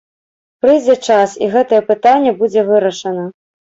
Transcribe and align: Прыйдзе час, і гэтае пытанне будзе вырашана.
Прыйдзе 0.61 0.95
час, 1.07 1.35
і 1.47 1.51
гэтае 1.55 1.81
пытанне 1.93 2.31
будзе 2.41 2.61
вырашана. 2.71 3.23